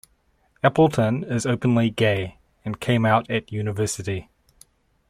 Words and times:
Appleton 0.63 1.23
is 1.23 1.45
openly 1.45 1.91
gay, 1.91 2.39
and 2.65 2.79
came 2.79 3.05
out 3.05 3.29
at 3.29 3.51
university. 3.51 4.29